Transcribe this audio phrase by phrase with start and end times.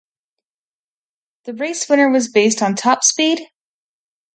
[1.43, 3.39] The race winner was based on top speed.